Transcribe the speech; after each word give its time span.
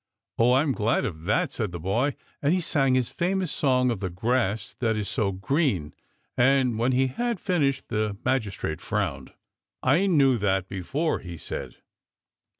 Oh, 0.39 0.53
I'm 0.53 0.71
glad 0.71 1.05
of 1.05 1.25
that," 1.25 1.51
said 1.51 1.71
the 1.71 1.79
boy, 1.79 2.15
and 2.41 2.55
he 2.55 2.59
sang 2.59 2.95
his 2.95 3.11
famous 3.11 3.51
song 3.51 3.91
of 3.91 3.99
the 3.99 4.09
grass 4.09 4.73
that 4.79 4.97
is 4.97 5.07
so 5.07 5.31
green, 5.31 5.93
and 6.35 6.79
when 6.79 6.91
he 6.91 7.05
had 7.05 7.39
finished 7.39 7.89
the 7.89 8.17
magis 8.25 8.55
trate 8.55 8.81
frowned." 8.81 9.31
I 9.83 10.07
knew 10.07 10.39
that 10.39 10.67
before," 10.67 11.19
he 11.19 11.37
said. 11.37 11.75